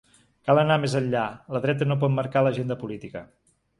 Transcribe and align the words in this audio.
“Cal 0.47 0.61
anar 0.61 0.77
més 0.85 0.95
enllà, 1.01 1.21
la 1.57 1.61
dreta 1.67 1.89
no 1.91 1.99
pot 2.05 2.15
marcar 2.17 2.43
l’agenda 2.47 2.79
política”. 2.85 3.23